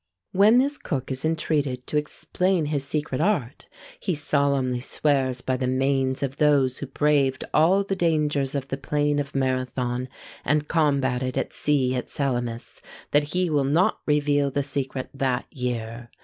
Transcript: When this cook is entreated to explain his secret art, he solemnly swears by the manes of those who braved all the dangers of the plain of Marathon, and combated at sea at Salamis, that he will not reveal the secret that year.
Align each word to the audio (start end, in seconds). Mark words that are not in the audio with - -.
When 0.31 0.57
this 0.57 0.79
cook 0.79 1.11
is 1.11 1.23
entreated 1.23 1.85
to 1.85 1.95
explain 1.97 2.65
his 2.65 2.83
secret 2.83 3.21
art, 3.21 3.67
he 3.99 4.15
solemnly 4.15 4.79
swears 4.79 5.41
by 5.41 5.57
the 5.57 5.67
manes 5.67 6.23
of 6.23 6.37
those 6.37 6.79
who 6.79 6.87
braved 6.87 7.43
all 7.53 7.83
the 7.83 7.95
dangers 7.95 8.55
of 8.55 8.69
the 8.69 8.77
plain 8.77 9.19
of 9.19 9.35
Marathon, 9.35 10.09
and 10.43 10.67
combated 10.67 11.37
at 11.37 11.53
sea 11.53 11.93
at 11.93 12.09
Salamis, 12.09 12.81
that 13.11 13.33
he 13.35 13.47
will 13.51 13.63
not 13.63 13.99
reveal 14.07 14.49
the 14.49 14.63
secret 14.63 15.11
that 15.13 15.45
year. 15.51 16.09